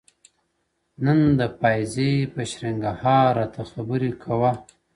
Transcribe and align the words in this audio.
o 0.03 0.03
نن 1.03 1.19
د 1.39 1.41
پايزېب 1.61 2.27
په 2.35 2.41
شرنگهار 2.51 3.29
راته 3.39 3.61
خبري 3.71 4.11
کوه؛ 4.23 4.51